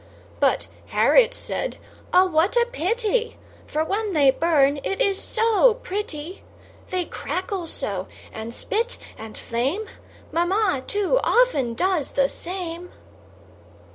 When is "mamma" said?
10.31-10.81